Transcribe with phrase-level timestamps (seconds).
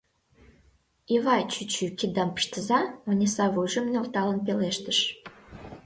[1.15, 4.99] —Ивай чӱчӱ, киддам пыштыза,— Ониса вуйжым нӧлталын пелештыш.